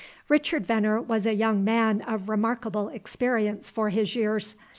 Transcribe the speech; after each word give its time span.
Richard 0.29 0.65
Veneer 0.65 0.99
was 0.99 1.27
a 1.27 1.35
young 1.35 1.63
man 1.63 2.01
of 2.01 2.27
remarkable 2.27 2.89
experience 2.89 3.69
for 3.69 3.91
his 3.91 4.15
years. 4.15 4.55